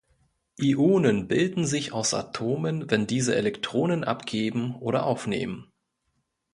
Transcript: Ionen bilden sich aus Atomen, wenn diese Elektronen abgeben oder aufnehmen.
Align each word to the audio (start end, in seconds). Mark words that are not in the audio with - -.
Ionen 0.57 1.27
bilden 1.27 1.67
sich 1.67 1.93
aus 1.93 2.15
Atomen, 2.15 2.89
wenn 2.89 3.05
diese 3.05 3.35
Elektronen 3.35 4.03
abgeben 4.03 4.75
oder 4.77 5.05
aufnehmen. 5.05 5.71